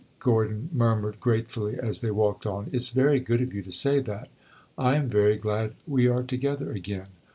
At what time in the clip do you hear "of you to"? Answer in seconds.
3.39-3.71